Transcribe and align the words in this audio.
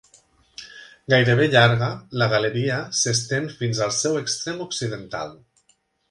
Gairebé 1.13 1.43
llarga, 1.55 1.89
la 2.21 2.27
galeria 2.31 2.77
s'estén 2.99 3.45
fins 3.59 3.81
al 3.87 3.93
seu 3.99 4.17
extrem 4.23 4.63
occidental. 4.65 5.37